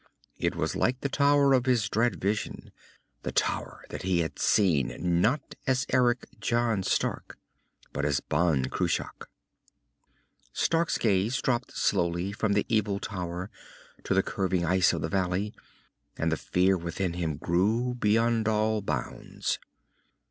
[0.39, 2.71] It was like the tower of his dread vision,
[3.21, 7.37] the tower that he had seen, not as Eric John Stark,
[7.93, 9.29] but as Ban Cruach!
[10.53, 13.51] Stark's gaze dropped slowly from the evil tower
[14.03, 15.53] to the curving ice of the valley.
[16.17, 19.59] And the fear within him grew beyond all bounds.